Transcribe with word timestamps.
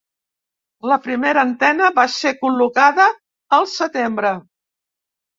La 0.91 0.95
primera 1.01 1.41
antena 1.47 1.89
va 1.99 2.05
ser 2.13 2.31
col·locada 2.39 3.05
al 3.59 3.67
setembre. 3.75 4.33